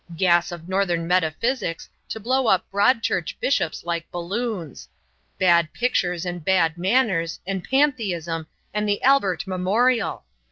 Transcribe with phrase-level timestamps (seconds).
[0.17, 4.89] Gas of northern metaphysics to blow up Broad Church bishops like balloons.
[5.37, 10.23] Bad pictures and bad manners and pantheism and the Albert Memorial.